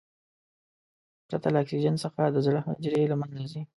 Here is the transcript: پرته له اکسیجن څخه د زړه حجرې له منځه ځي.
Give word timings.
پرته 1.27 1.47
له 1.53 1.59
اکسیجن 1.63 1.95
څخه 2.03 2.21
د 2.29 2.37
زړه 2.45 2.59
حجرې 2.67 3.03
له 3.11 3.15
منځه 3.21 3.45
ځي. 3.51 3.61